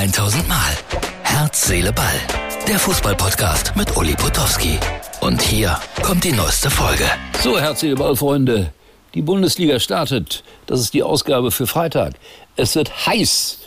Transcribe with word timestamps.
1000 0.00 0.48
Mal. 0.48 0.78
Herz, 1.24 1.66
Seele, 1.66 1.92
Ball. 1.92 2.18
Der 2.66 2.78
Fußballpodcast 2.78 3.76
mit 3.76 3.94
Uli 3.98 4.14
Potowski. 4.14 4.78
Und 5.20 5.42
hier 5.42 5.78
kommt 6.02 6.24
die 6.24 6.32
neueste 6.32 6.70
Folge. 6.70 7.04
So, 7.42 7.60
Herz, 7.60 7.80
Seele, 7.80 7.96
Ball, 7.96 8.16
Freunde. 8.16 8.72
Die 9.12 9.20
Bundesliga 9.20 9.78
startet. 9.78 10.42
Das 10.64 10.80
ist 10.80 10.94
die 10.94 11.02
Ausgabe 11.02 11.50
für 11.50 11.66
Freitag. 11.66 12.14
Es 12.56 12.76
wird 12.76 13.08
heiß. 13.08 13.58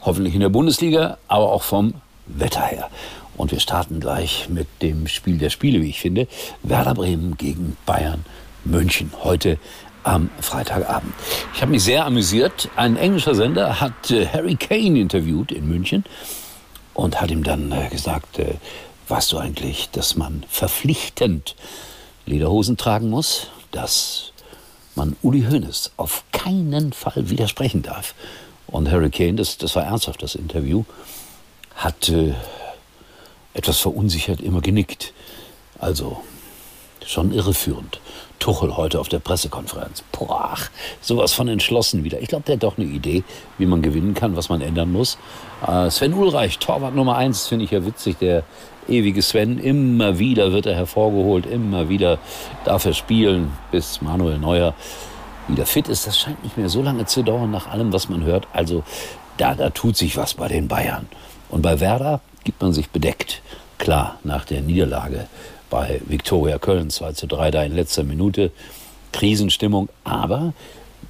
Hoffentlich 0.00 0.32
in 0.32 0.40
der 0.40 0.48
Bundesliga, 0.48 1.18
aber 1.28 1.52
auch 1.52 1.62
vom 1.62 1.92
Wetter 2.24 2.62
her. 2.62 2.88
Und 3.36 3.52
wir 3.52 3.60
starten 3.60 4.00
gleich 4.00 4.48
mit 4.48 4.68
dem 4.80 5.08
Spiel 5.08 5.36
der 5.36 5.50
Spiele, 5.50 5.82
wie 5.82 5.90
ich 5.90 6.00
finde. 6.00 6.26
Werder 6.62 6.94
Bremen 6.94 7.36
gegen 7.36 7.76
Bayern 7.84 8.24
München. 8.64 9.12
Heute 9.22 9.58
am 10.04 10.30
Freitagabend. 10.40 11.12
Ich 11.54 11.62
habe 11.62 11.72
mich 11.72 11.82
sehr 11.82 12.06
amüsiert. 12.06 12.68
Ein 12.76 12.96
englischer 12.96 13.34
Sender 13.34 13.80
hat 13.80 14.10
äh, 14.10 14.26
Harry 14.26 14.54
Kane 14.54 15.00
interviewt 15.00 15.50
in 15.50 15.66
München 15.66 16.04
und 16.92 17.20
hat 17.20 17.30
ihm 17.30 17.42
dann 17.42 17.72
äh, 17.72 17.88
gesagt, 17.88 18.38
äh, 18.38 18.54
weißt 19.08 19.32
du 19.32 19.38
eigentlich, 19.38 19.90
dass 19.90 20.16
man 20.16 20.44
verpflichtend 20.48 21.56
Lederhosen 22.26 22.76
tragen 22.76 23.10
muss, 23.10 23.48
dass 23.70 24.32
man 24.94 25.16
Uli 25.22 25.46
Hoeneß 25.50 25.92
auf 25.96 26.22
keinen 26.32 26.92
Fall 26.92 27.28
widersprechen 27.30 27.82
darf. 27.82 28.14
Und 28.66 28.90
Harry 28.90 29.10
Kane, 29.10 29.34
das, 29.34 29.58
das 29.58 29.74
war 29.74 29.84
ernsthaft, 29.84 30.22
das 30.22 30.34
Interview, 30.34 30.84
hat 31.74 32.10
etwas 33.52 33.78
verunsichert 33.78 34.40
immer 34.40 34.60
genickt. 34.60 35.12
Also 35.78 36.22
schon 37.06 37.32
irreführend. 37.32 38.00
Tuchel 38.38 38.76
heute 38.76 39.00
auf 39.00 39.08
der 39.08 39.20
Pressekonferenz. 39.20 40.02
Boah, 40.12 40.54
sowas 41.00 41.32
von 41.32 41.48
entschlossen 41.48 42.04
wieder. 42.04 42.20
Ich 42.20 42.28
glaube, 42.28 42.44
der 42.46 42.56
hat 42.56 42.62
doch 42.62 42.76
eine 42.76 42.86
Idee, 42.86 43.24
wie 43.58 43.66
man 43.66 43.80
gewinnen 43.80 44.14
kann, 44.14 44.36
was 44.36 44.48
man 44.48 44.60
ändern 44.60 44.92
muss. 44.92 45.18
Äh, 45.66 45.90
Sven 45.90 46.12
Ulreich, 46.12 46.58
Torwart 46.58 46.94
Nummer 46.94 47.16
eins, 47.16 47.46
finde 47.46 47.64
ich 47.64 47.70
ja 47.70 47.86
witzig, 47.86 48.18
der 48.18 48.42
ewige 48.88 49.22
Sven. 49.22 49.58
Immer 49.58 50.18
wieder 50.18 50.52
wird 50.52 50.66
er 50.66 50.74
hervorgeholt, 50.74 51.46
immer 51.46 51.88
wieder 51.88 52.18
darf 52.64 52.84
er 52.84 52.92
spielen, 52.92 53.52
bis 53.70 54.02
Manuel 54.02 54.38
Neuer 54.38 54.74
wieder 55.48 55.66
fit 55.66 55.88
ist. 55.88 56.06
Das 56.06 56.18
scheint 56.18 56.42
nicht 56.42 56.56
mehr 56.56 56.68
so 56.68 56.82
lange 56.82 57.06
zu 57.06 57.22
dauern, 57.22 57.50
nach 57.50 57.68
allem, 57.68 57.92
was 57.92 58.08
man 58.08 58.24
hört. 58.24 58.46
Also 58.52 58.82
da, 59.36 59.54
da 59.54 59.70
tut 59.70 59.96
sich 59.96 60.16
was 60.16 60.34
bei 60.34 60.48
den 60.48 60.68
Bayern. 60.68 61.06
Und 61.48 61.62
bei 61.62 61.80
Werder 61.80 62.20
gibt 62.44 62.60
man 62.62 62.72
sich 62.72 62.90
bedeckt. 62.90 63.42
Klar, 63.78 64.18
nach 64.22 64.44
der 64.44 64.60
Niederlage 64.60 65.26
bei 65.74 66.00
Viktoria 66.06 66.58
Köln 66.58 66.88
2 66.88 67.14
zu 67.14 67.26
3 67.26 67.50
da 67.50 67.64
in 67.64 67.74
letzter 67.74 68.04
Minute. 68.04 68.52
Krisenstimmung. 69.10 69.88
Aber 70.04 70.52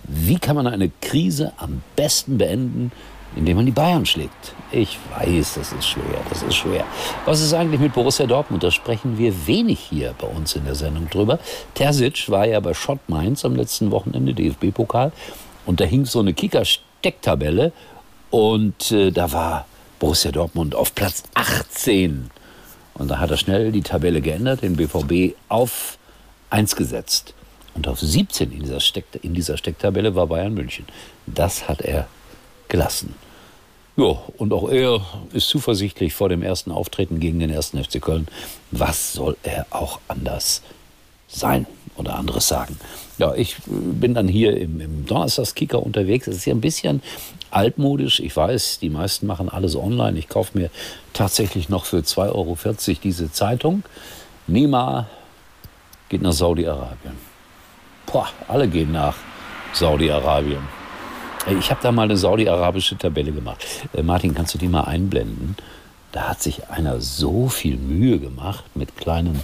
wie 0.04 0.38
kann 0.38 0.56
man 0.56 0.66
eine 0.66 0.90
Krise 1.02 1.52
am 1.58 1.82
besten 1.96 2.38
beenden, 2.38 2.90
indem 3.36 3.58
man 3.58 3.66
die 3.66 3.72
Bayern 3.72 4.06
schlägt? 4.06 4.54
Ich 4.72 4.96
weiß, 5.18 5.56
das 5.56 5.70
ist 5.74 5.86
schwer, 5.86 6.18
das 6.30 6.42
ist 6.42 6.54
schwer. 6.54 6.86
Was 7.26 7.42
ist 7.42 7.52
eigentlich 7.52 7.78
mit 7.78 7.92
Borussia 7.92 8.24
Dortmund? 8.24 8.62
Da 8.62 8.70
sprechen 8.70 9.18
wir 9.18 9.46
wenig 9.46 9.80
hier 9.80 10.14
bei 10.18 10.28
uns 10.28 10.56
in 10.56 10.64
der 10.64 10.76
Sendung 10.76 11.10
drüber. 11.10 11.38
Terzic 11.74 12.30
war 12.30 12.46
ja 12.46 12.58
bei 12.60 12.72
Schott 12.72 13.00
Mainz 13.06 13.44
am 13.44 13.56
letzten 13.56 13.90
Wochenende, 13.90 14.32
DFB-Pokal, 14.32 15.12
und 15.66 15.80
da 15.80 15.84
hing 15.84 16.06
so 16.06 16.20
eine 16.20 16.32
Kicker-Stecktabelle 16.32 17.72
und 18.30 18.90
äh, 18.92 19.10
da 19.10 19.30
war 19.30 19.66
Borussia 19.98 20.32
Dortmund 20.32 20.74
auf 20.74 20.94
Platz 20.94 21.24
18 21.34 22.30
und 22.94 23.08
da 23.08 23.18
hat 23.18 23.30
er 23.30 23.36
schnell 23.36 23.72
die 23.72 23.82
Tabelle 23.82 24.20
geändert, 24.20 24.62
den 24.62 24.76
BVB 24.76 25.34
auf 25.48 25.98
1 26.50 26.76
gesetzt. 26.76 27.34
Und 27.74 27.88
auf 27.88 28.00
17 28.00 28.52
in 28.52 28.60
dieser, 28.60 28.80
Steck, 28.80 29.04
in 29.22 29.34
dieser 29.34 29.56
Stecktabelle 29.56 30.14
war 30.14 30.28
Bayern 30.28 30.54
München. 30.54 30.86
Das 31.26 31.68
hat 31.68 31.80
er 31.80 32.06
gelassen. 32.68 33.14
Ja, 33.96 34.16
und 34.38 34.52
auch 34.52 34.68
er 34.68 35.00
ist 35.32 35.48
zuversichtlich 35.48 36.14
vor 36.14 36.28
dem 36.28 36.42
ersten 36.42 36.72
Auftreten 36.72 37.20
gegen 37.20 37.38
den 37.38 37.50
ersten 37.50 37.82
FC 37.82 38.00
Köln. 38.00 38.26
Was 38.70 39.12
soll 39.12 39.36
er 39.42 39.66
auch 39.70 40.00
anders 40.08 40.62
sein 41.28 41.66
oder 41.96 42.16
anderes 42.16 42.48
sagen? 42.48 42.76
Ja, 43.18 43.34
ich 43.34 43.56
bin 43.66 44.14
dann 44.14 44.26
hier 44.26 44.56
im, 44.56 44.80
im 44.80 45.06
Donnerstagskicker 45.06 45.80
unterwegs. 45.80 46.26
Es 46.26 46.36
ist 46.38 46.44
ja 46.44 46.54
ein 46.54 46.60
bisschen 46.60 47.02
altmodisch. 47.54 48.20
Ich 48.20 48.36
weiß, 48.36 48.78
die 48.80 48.90
meisten 48.90 49.26
machen 49.26 49.48
alles 49.48 49.76
online. 49.76 50.18
Ich 50.18 50.28
kaufe 50.28 50.56
mir 50.58 50.70
tatsächlich 51.12 51.68
noch 51.68 51.84
für 51.84 51.98
2,40 51.98 52.28
Euro 52.34 52.56
diese 53.02 53.32
Zeitung. 53.32 53.82
Nima 54.46 55.08
geht 56.08 56.22
nach 56.22 56.32
Saudi-Arabien. 56.32 57.16
Boah, 58.06 58.28
alle 58.48 58.68
gehen 58.68 58.92
nach 58.92 59.16
Saudi-Arabien. 59.72 60.62
Ich 61.58 61.70
habe 61.70 61.80
da 61.82 61.92
mal 61.92 62.04
eine 62.04 62.16
saudi-arabische 62.16 62.96
Tabelle 62.96 63.32
gemacht. 63.32 63.64
Äh, 63.92 64.02
Martin, 64.02 64.34
kannst 64.34 64.54
du 64.54 64.58
die 64.58 64.68
mal 64.68 64.84
einblenden? 64.84 65.56
Da 66.12 66.28
hat 66.28 66.42
sich 66.42 66.68
einer 66.68 67.00
so 67.00 67.48
viel 67.48 67.76
Mühe 67.76 68.18
gemacht 68.18 68.64
mit 68.74 68.96
kleinen 68.96 69.42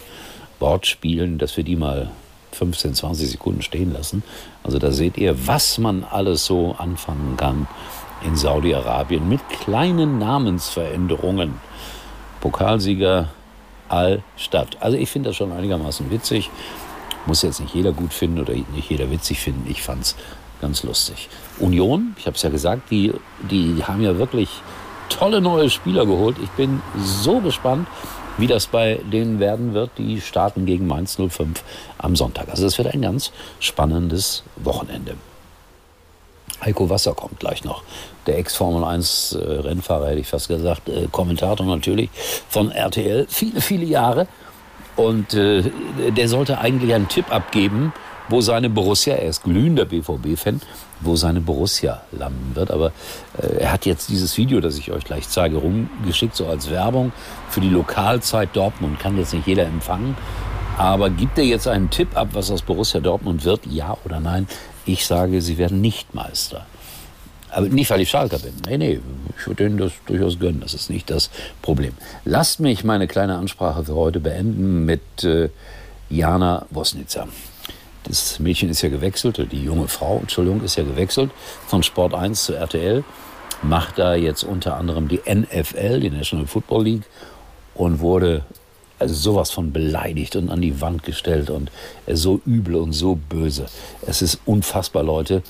Wortspielen, 0.61 1.39
dass 1.39 1.57
wir 1.57 1.65
die 1.65 1.77
mal 1.77 2.11
15, 2.53 2.95
20 2.95 3.31
Sekunden 3.31 3.63
stehen 3.63 3.93
lassen. 3.93 4.23
Also 4.63 4.79
da 4.79 4.91
seht 4.91 5.17
ihr, 5.19 5.47
was 5.47 5.79
man 5.79 6.05
alles 6.05 6.47
so 6.47 6.75
anfangen 6.79 7.37
kann 7.37 7.67
in 8.25 8.37
Saudi-Arabien 8.37 9.29
mit 9.29 9.41
kleinen 9.49 10.19
Namensveränderungen. 10.19 11.55
Pokalsieger 12.41 13.29
Al-Stadt. 13.89 14.77
Also 14.81 14.97
ich 14.97 15.11
finde 15.11 15.31
das 15.31 15.37
schon 15.37 15.53
einigermaßen 15.53 16.11
witzig. 16.11 16.51
Muss 17.27 17.43
jetzt 17.43 17.61
nicht 17.61 17.75
jeder 17.75 17.93
gut 17.93 18.13
finden 18.13 18.41
oder 18.41 18.55
nicht 18.55 18.91
jeder 18.91 19.11
witzig 19.11 19.41
finden. 19.41 19.71
Ich 19.71 19.83
fand 19.83 20.03
es 20.03 20.17
ganz 20.61 20.83
lustig. 20.83 21.29
Union, 21.59 22.15
ich 22.19 22.27
habe 22.27 22.37
es 22.37 22.43
ja 22.43 22.51
gesagt, 22.51 22.91
die, 22.91 23.13
die 23.51 23.83
haben 23.85 24.03
ja 24.03 24.17
wirklich 24.19 24.49
tolle 25.09 25.41
neue 25.41 25.69
Spieler 25.71 26.07
geholt. 26.07 26.37
Ich 26.43 26.51
bin 26.51 26.81
so 26.99 27.41
gespannt, 27.41 27.89
wie 28.41 28.47
das 28.47 28.67
bei 28.67 29.01
denen 29.13 29.39
werden 29.41 29.75
wird. 29.75 29.91
Die 29.99 30.21
starten 30.21 30.67
gegen 30.67 30.87
Mainz 30.87 31.17
05 31.17 31.63
am 31.99 32.17
Sonntag. 32.17 32.49
Also 32.49 32.67
es 32.67 32.79
wird 32.79 32.93
ein 32.93 33.03
ganz 33.03 33.33
spannendes 33.61 34.43
Wochenende. 34.57 35.15
Heiko 36.63 36.91
Wasser 36.91 37.15
kommt 37.15 37.41
gleich 37.41 37.65
noch. 37.65 37.83
Der 38.27 38.39
Ex-Formel 38.39 38.85
1 38.85 39.33
äh, 39.41 39.63
hätte 39.63 40.19
ich 40.19 40.27
fast 40.27 40.49
gesagt, 40.49 40.89
äh, 40.89 41.07
Kommentator 41.11 41.65
natürlich 41.65 42.11
von 42.49 42.71
RTL, 42.71 43.27
viele, 43.29 43.61
viele 43.61 43.85
Jahre. 43.85 44.27
Und 44.97 45.33
äh, 45.35 45.63
der 46.11 46.29
sollte 46.29 46.59
eigentlich 46.59 46.93
einen 46.93 47.09
Tipp 47.09 47.33
abgeben, 47.33 47.93
wo 48.31 48.41
seine 48.41 48.71
Borussia, 48.71 49.15
er 49.15 49.29
ist 49.29 49.43
glühender 49.43 49.85
BVB-Fan, 49.85 50.61
wo 51.01 51.17
seine 51.17 51.41
Borussia 51.41 52.03
landen 52.13 52.53
wird. 52.55 52.71
Aber 52.71 52.93
äh, 53.41 53.59
er 53.59 53.73
hat 53.73 53.87
jetzt 53.87 54.09
dieses 54.09 54.37
Video, 54.37 54.61
das 54.61 54.79
ich 54.79 54.91
euch 54.93 55.05
gleich 55.05 55.29
zeige, 55.29 55.57
rumgeschickt, 55.59 56.37
so 56.37 56.47
als 56.47 56.71
Werbung 56.71 57.13
für 57.49 57.61
die 57.61 57.69
Lokalzeit 57.69 58.51
Dortmund. 58.55 59.01
Kann 59.01 59.19
jetzt 59.19 59.35
nicht 59.35 59.47
jeder 59.47 59.65
empfangen. 59.67 60.17
Aber 60.79 61.11
gibt 61.11 61.37
er 61.37 61.45
jetzt 61.45 61.69
einen 61.69 61.91
Tipp 61.91 62.17
ab, 62.17 62.29
was 62.33 62.51
aus 62.51 62.63
Borussia 62.63 63.01
Dortmund 63.01 63.45
wird? 63.45 63.67
Ja 63.67 63.97
oder 64.05 64.21
nein? 64.21 64.47
Ich 64.87 65.05
sage, 65.07 65.43
sie 65.43 65.59
werden 65.59 65.81
nicht 65.81 66.15
Meister. 66.15 66.65
Aber 67.51 67.69
nicht, 67.69 67.91
weil 67.91 68.01
ich 68.01 68.11
Schalker 68.11 68.39
bin. 68.39 68.55
Nee, 68.67 68.79
nee, 68.79 69.01
ich 69.39 69.47
würde 69.47 69.65
denen 69.65 69.77
das 69.77 69.93
durchaus 70.07 70.39
gönnen. 70.39 70.61
Das 70.61 70.73
ist 70.73 70.89
nicht 70.89 71.11
das 71.11 71.31
Problem. 71.63 71.95
Lasst 72.25 72.61
mich 72.61 72.85
meine 72.85 73.09
kleine 73.09 73.37
Ansprache 73.37 73.85
für 73.85 73.95
heute 73.95 74.21
beenden 74.21 74.85
mit 74.85 75.25
äh, 75.25 75.51
Jana 76.09 76.67
Wosnica. 76.71 77.29
Das 78.05 78.39
Mädchen 78.39 78.71
ist 78.71 78.83
ja 78.83 78.89
gewechselt, 78.89 79.47
die 79.53 79.63
junge 79.63 79.89
Frau, 79.89 80.19
Entschuldigung, 80.19 80.63
ist 80.63 80.77
ja 80.77 80.85
gewechselt 80.85 81.31
von 81.67 81.83
Sport 81.83 82.15
1 82.15 82.45
zu 82.45 82.55
RTL, 82.55 83.05
macht 83.63 83.99
da 83.99 84.15
jetzt 84.15 84.43
unter 84.43 84.77
anderem 84.77 85.09
die 85.09 85.21
NFL, 85.27 86.01
die 86.01 86.11
National 86.11 86.47
Football 86.47 86.85
League, 86.85 87.03
und 87.75 88.01
wurde 88.01 88.45
also 88.99 89.15
sowas 89.15 89.51
von 89.51 89.73
beleidigt 89.73 90.37
und 90.37 90.51
an 90.51 90.61
die 90.61 90.81
Wand 90.81 91.03
gestellt 91.03 91.51
und 91.51 91.71
so 92.07 92.41
übel 92.45 92.77
und 92.77 92.93
so 92.93 93.15
böse. 93.17 93.67
Es 94.07 94.21
ist 94.21 94.41
unfassbar, 94.45 95.03
Leute, 95.03 95.43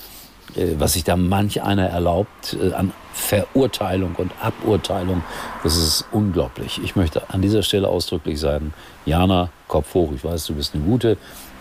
äh, 0.55 0.75
was 0.79 0.95
sich 0.95 1.05
da 1.05 1.17
manch 1.17 1.63
einer 1.63 1.87
erlaubt 1.87 2.57
äh, 2.63 2.73
an 2.73 2.93
Verurteilung 3.13 4.15
und 4.17 4.33
Aburteilung. 4.41 5.23
Das 5.65 5.77
ist 5.77 6.05
unglaublich. 6.13 6.81
Ich 6.83 6.95
möchte 6.95 7.29
an 7.31 7.43
dieser 7.43 7.63
Stelle 7.63 7.89
ausdrücklich 7.89 8.39
sagen, 8.39 8.73
Jana, 9.05 9.51
Kopf 9.67 9.95
hoch, 9.95 10.13
ich 10.15 10.25
weiß, 10.25 10.47
du 10.47 10.55
bist 10.55 10.75
eine 10.75 10.85
gute. 10.85 11.17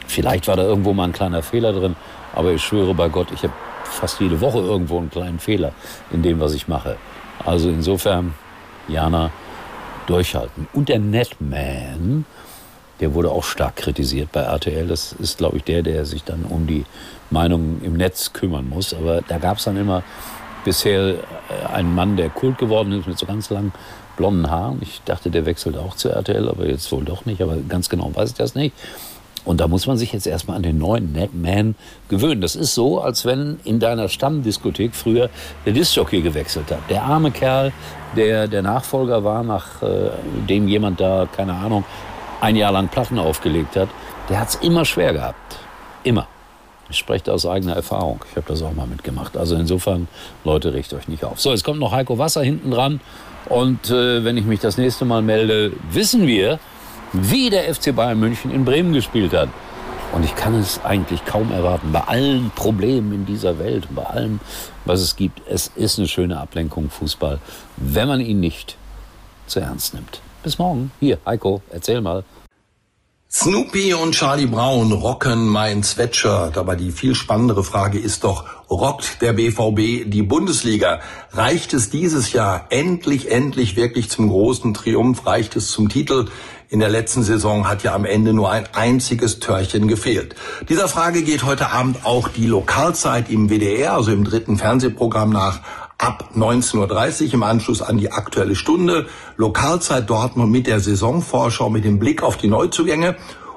Vielleicht 0.10 0.48
war 0.48 0.56
da 0.56 0.64
irgendwo 0.64 0.92
mal 0.94 1.04
ein 1.04 1.14
kleiner 1.14 1.44
Fehler 1.44 1.72
drin, 1.72 1.96
aber 2.34 2.52
ich 2.52 2.64
schwöre 2.64 2.96
bei 2.96 3.10
Gott, 3.10 3.28
ich 3.32 3.44
habe 3.44 3.54
fast 3.84 4.20
jede 4.20 4.42
Woche 4.42 4.58
irgendwo 4.58 4.98
einen 4.98 5.12
kleinen 5.12 5.38
Fehler 5.38 5.72
in 6.12 6.24
dem, 6.24 6.40
was 6.40 6.56
ich 6.56 6.68
mache. 6.68 6.98
Also 7.46 7.70
insofern, 7.70 8.34
Jana, 8.88 9.30
durchhalten. 10.08 10.68
Und 10.74 10.90
der 10.90 10.98
Netman, 10.98 12.26
der 13.00 13.14
wurde 13.14 13.30
auch 13.30 13.44
stark 13.44 13.76
kritisiert 13.76 14.32
bei 14.32 14.42
RTL. 14.42 14.88
Das 14.88 15.14
ist, 15.14 15.38
glaube 15.38 15.58
ich, 15.58 15.64
der, 15.64 15.84
der 15.84 16.06
sich 16.06 16.24
dann 16.24 16.44
um 16.44 16.66
die 16.66 16.86
Meinungen 17.30 17.80
im 17.84 17.94
Netz 17.94 18.34
kümmern 18.34 18.68
muss. 18.68 18.96
Aber 18.96 19.22
da 19.22 19.38
gab 19.38 19.58
es 19.58 19.66
dann 19.66 19.78
immer 19.78 20.02
bisher 20.66 21.10
äh, 21.10 21.16
einen 21.72 21.94
Mann, 21.94 22.18
der 22.18 22.30
Kult 22.30 22.58
geworden 22.58 22.92
ist 22.94 23.08
mit 23.08 23.20
so 23.20 23.28
ganz 23.28 23.52
langen 23.52 23.74
blonden 24.18 24.50
Haaren. 24.50 24.80
Ich 24.82 25.02
dachte, 25.06 25.30
der 25.30 25.46
wechselt 25.46 25.78
auch 25.78 25.96
zu 25.96 26.10
RTL, 26.10 26.50
aber 26.50 26.68
jetzt 26.68 26.92
wohl 26.92 27.06
doch 27.06 27.26
nicht. 27.26 27.44
Aber 27.44 27.58
ganz 27.58 27.90
genau 27.90 28.12
weiß 28.14 28.32
ich 28.32 28.36
das 28.36 28.56
nicht. 28.56 28.74
Und 29.46 29.62
da 29.62 29.68
muss 29.68 29.88
man 29.88 29.98
sich 29.98 30.14
jetzt 30.14 30.28
erstmal 30.28 30.58
an 30.58 30.64
den 30.64 30.78
neuen 30.78 31.16
Man 31.34 31.76
gewöhnen. 32.10 32.42
Das 32.42 32.56
ist 32.56 32.76
so, 32.76 33.02
als 33.02 33.26
wenn 33.26 33.60
in 33.64 33.80
deiner 33.80 34.10
Stammdiskothek 34.10 34.94
früher 34.94 35.30
der 35.66 35.74
Discjockey 35.74 36.22
gewechselt 36.22 36.72
hat. 36.72 36.80
Der 36.90 37.04
arme 37.04 37.32
Kerl, 37.32 37.72
der 38.16 38.48
der 38.48 38.62
Nachfolger 38.62 39.24
war, 39.24 39.44
nachdem 39.44 40.68
äh, 40.68 40.70
jemand 40.70 41.00
da, 41.00 41.28
keine 41.36 41.54
Ahnung, 41.54 41.84
ein 42.42 42.56
Jahr 42.56 42.72
lang 42.72 42.90
Platten 42.90 43.20
aufgelegt 43.20 43.76
hat, 43.76 43.90
der 44.30 44.40
hat 44.40 44.50
es 44.50 44.56
immer 44.56 44.86
schwer 44.86 45.14
gehabt. 45.14 45.58
Immer. 46.04 46.28
Ich 46.90 46.98
spreche 46.98 47.32
aus 47.32 47.46
eigener 47.46 47.76
Erfahrung. 47.76 48.20
Ich 48.30 48.36
habe 48.36 48.48
das 48.48 48.64
auch 48.64 48.74
mal 48.74 48.88
mitgemacht. 48.88 49.38
Also 49.38 49.56
insofern, 49.56 50.08
Leute, 50.44 50.74
richtet 50.74 51.00
euch 51.00 51.08
nicht 51.08 51.24
auf. 51.24 51.40
So, 51.40 51.52
jetzt 51.52 51.64
kommt 51.64 51.80
noch 51.80 51.92
Heiko 51.92 52.18
Wasser 52.18 52.42
hinten 52.42 52.72
dran. 52.72 53.00
Und 53.48 53.90
äh, 53.90 54.24
wenn 54.24 54.38
ich 54.38 54.46
mich 54.46 54.60
das 54.60 54.78
nächste 54.78 55.06
Mal 55.06 55.22
melde, 55.22 55.72
wissen 55.92 56.26
wir, 56.26 56.60
wie 57.14 57.50
der 57.50 57.74
FC 57.74 57.96
Bayern 57.96 58.20
München 58.20 58.52
in 58.52 58.66
Bremen 58.66 58.94
gespielt 58.94 59.34
hat. 59.34 59.50
Und 60.12 60.26
ich 60.26 60.36
kann 60.36 60.56
es 60.56 60.84
eigentlich 60.84 61.24
kaum 61.26 61.52
erwarten. 61.52 61.92
Bei 61.92 62.02
allen 62.02 62.52
Problemen 62.56 63.14
in 63.14 63.26
dieser 63.26 63.60
Welt, 63.60 63.88
bei 63.94 64.04
allem, 64.04 64.40
was 64.86 65.02
es 65.02 65.16
gibt, 65.16 65.42
es 65.48 65.72
ist 65.76 66.00
eine 66.00 66.08
schöne 66.08 66.40
Ablenkung 66.40 66.90
Fußball, 66.90 67.40
wenn 67.78 68.08
man 68.08 68.20
ihn 68.20 68.40
nicht 68.40 68.76
zu 69.46 69.60
ernst 69.60 69.94
nimmt. 69.94 70.22
Bis 70.42 70.58
morgen. 70.58 70.92
Hier, 71.00 71.20
Heiko, 71.26 71.62
erzähl 71.70 72.02
mal. 72.02 72.24
Snoopy 73.32 73.94
und 73.94 74.14
Charlie 74.14 74.48
Brown 74.48 74.92
rocken 74.92 75.48
mein 75.48 75.84
Sweatshirt. 75.84 76.58
Aber 76.58 76.76
die 76.76 76.92
viel 76.92 77.14
spannendere 77.14 77.64
Frage 77.64 78.00
ist 78.00 78.24
doch, 78.24 78.46
rockt 78.72 79.22
der 79.22 79.34
BVB 79.34 80.10
die 80.10 80.24
Bundesliga? 80.24 81.02
Reicht 81.34 81.76
es 81.76 81.92
dieses 81.92 82.34
Jahr 82.34 82.66
endlich, 82.72 83.30
endlich 83.30 83.76
wirklich 83.76 84.10
zum 84.10 84.30
großen 84.30 84.74
Triumph? 84.74 85.28
Reicht 85.28 85.56
es 85.56 85.70
zum 85.70 85.90
Titel? 85.90 86.26
In 86.72 86.80
der 86.80 86.90
letzten 86.90 87.24
Saison 87.24 87.68
hat 87.68 87.82
ja 87.82 87.96
am 87.96 88.06
Ende 88.06 88.32
nur 88.32 88.52
ein 88.52 88.68
einziges 88.74 89.40
Törchen 89.40 89.88
gefehlt. 89.88 90.36
Dieser 90.70 90.88
Frage 90.88 91.24
geht 91.24 91.44
heute 91.44 91.72
Abend 91.72 92.06
auch 92.06 92.28
die 92.28 92.46
Lokalzeit 92.46 93.32
im 93.32 93.50
WDR, 93.50 93.94
also 93.94 94.12
im 94.12 94.24
dritten 94.24 94.56
Fernsehprogramm 94.56 95.32
nach 95.32 95.62
ab 95.98 96.30
19.30 96.36 97.30
Uhr 97.30 97.34
im 97.34 97.42
Anschluss 97.42 97.82
an 97.82 97.98
die 97.98 98.12
aktuelle 98.12 98.56
Stunde. 98.56 99.08
Lokalzeit 99.36 100.08
Dortmund 100.08 100.52
mit 100.52 100.68
der 100.68 100.80
Saisonvorschau, 100.80 101.72
mit 101.72 101.86
dem 101.86 101.98
Blick 101.98 102.22
auf 102.22 102.38
die 102.38 102.48
Neuzugänge 102.48 103.16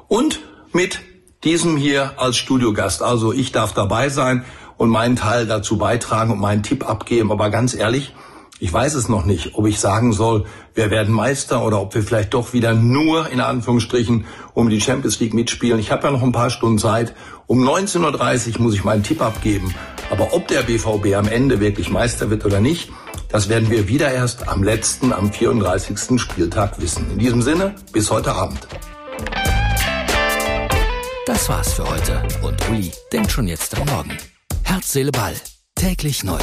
und 0.09 0.41
mit 0.73 1.01
diesem 1.45 1.77
hier 1.77 2.13
als 2.17 2.39
Studiogast. 2.39 3.03
Also 3.03 3.35
ich 3.35 3.53
darf 3.53 3.75
dabei 3.75 4.09
sein 4.09 4.47
und 4.79 4.89
meinen 4.89 5.17
Teil 5.17 5.47
dazu 5.47 5.77
beitragen 5.77 6.33
und 6.33 6.41
meinen 6.41 6.63
Tipp 6.63 6.89
abgeben. 6.89 7.31
Aber 7.31 7.51
ganz 7.51 7.75
ehrlich, 7.75 8.15
ich 8.63 8.73
weiß 8.73 8.95
es 8.95 9.09
noch 9.09 9.25
nicht, 9.25 9.57
ob 9.57 9.67
ich 9.67 9.81
sagen 9.81 10.13
soll, 10.13 10.45
wir 10.73 10.93
werden 10.93 11.13
Meister 11.13 11.67
oder 11.67 11.81
ob 11.81 11.97
wir 11.97 12.05
vielleicht 12.05 12.33
doch 12.33 12.53
wieder 12.53 12.75
nur 12.75 13.29
in 13.29 13.41
Anführungsstrichen 13.41 14.25
um 14.55 14.71
die 14.71 14.81
Champions 14.81 15.19
League 15.19 15.35
mitspielen. 15.35 15.81
Ich 15.81 15.91
habe 15.91 16.05
ja 16.05 16.13
noch 16.13 16.23
ein 16.23 16.31
paar 16.31 16.49
Stunden 16.49 16.79
Zeit. 16.79 17.13
Um 17.49 17.69
19.30 17.69 18.55
Uhr 18.55 18.63
muss 18.63 18.75
ich 18.75 18.85
meinen 18.85 19.03
Tipp 19.03 19.21
abgeben. 19.21 19.75
Aber 20.13 20.33
ob 20.33 20.47
der 20.47 20.63
BVB 20.63 21.17
am 21.17 21.27
Ende 21.27 21.59
wirklich 21.59 21.91
Meister 21.91 22.31
wird 22.31 22.45
oder 22.45 22.61
nicht, 22.61 22.93
das 23.29 23.49
werden 23.49 23.69
wir 23.69 23.89
wieder 23.89 24.13
erst 24.13 24.47
am 24.47 24.63
letzten, 24.63 25.13
am 25.13 25.33
34. 25.33 26.21
Spieltag 26.21 26.81
wissen. 26.81 27.11
In 27.11 27.19
diesem 27.19 27.43
Sinne, 27.43 27.75
bis 27.93 28.13
heute 28.13 28.33
Abend. 28.33 28.69
Das 31.27 31.49
war's 31.49 31.73
für 31.73 31.91
heute. 31.91 32.23
Und 32.43 32.71
Uli 32.71 32.93
denkt 33.13 33.33
schon 33.33 33.49
jetzt 33.49 33.77
am 33.77 33.89
Morgen. 33.89 34.17
Herz, 34.63 34.93
Seele, 34.93 35.11
Ball. 35.11 35.35
Täglich 35.75 36.23
neu. 36.23 36.39